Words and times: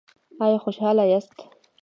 ایا 0.45 0.57
خوشحاله 0.63 1.03
یاست؟ 1.11 1.37